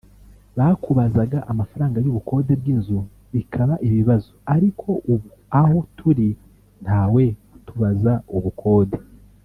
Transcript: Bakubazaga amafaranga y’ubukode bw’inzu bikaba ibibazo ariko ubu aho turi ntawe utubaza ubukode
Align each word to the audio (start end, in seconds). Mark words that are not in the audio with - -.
Bakubazaga 0.57 1.37
amafaranga 1.51 1.97
y’ubukode 2.05 2.51
bw’inzu 2.61 2.99
bikaba 3.33 3.73
ibibazo 3.87 4.29
ariko 4.55 4.87
ubu 5.13 5.27
aho 5.61 5.77
turi 5.97 6.29
ntawe 6.83 7.23
utubaza 7.57 8.13
ubukode 8.37 8.97